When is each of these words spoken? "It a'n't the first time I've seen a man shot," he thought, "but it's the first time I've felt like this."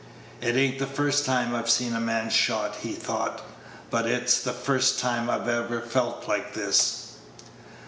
"It 0.41 0.55
a'n't 0.55 0.79
the 0.79 0.87
first 0.87 1.27
time 1.27 1.53
I've 1.53 1.69
seen 1.69 1.93
a 1.93 1.99
man 2.01 2.31
shot," 2.31 2.77
he 2.77 2.93
thought, 2.93 3.43
"but 3.91 4.07
it's 4.07 4.41
the 4.41 4.51
first 4.51 4.97
time 4.97 5.29
I've 5.29 5.45
felt 5.91 6.27
like 6.27 6.55
this." 6.55 7.17